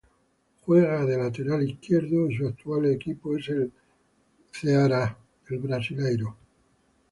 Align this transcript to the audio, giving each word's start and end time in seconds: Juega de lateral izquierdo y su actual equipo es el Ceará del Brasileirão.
Juega 0.61 1.05
de 1.05 1.15
lateral 1.15 1.61
izquierdo 1.61 2.27
y 2.27 2.35
su 2.35 2.47
actual 2.47 2.87
equipo 2.87 3.37
es 3.37 3.49
el 3.49 3.71
Ceará 4.51 5.15
del 5.47 5.59
Brasileirão. 5.59 6.35